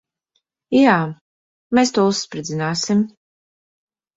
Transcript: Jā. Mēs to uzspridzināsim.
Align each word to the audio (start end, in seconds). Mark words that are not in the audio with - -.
Jā. 0.77 0.95
Mēs 1.81 1.93
to 1.99 2.07
uzspridzināsim. 2.13 3.05